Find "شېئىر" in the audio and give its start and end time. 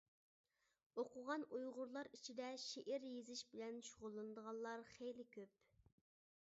2.65-3.07